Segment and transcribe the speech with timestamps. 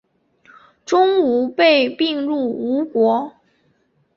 [0.83, 3.35] 钟吾被并入吴国。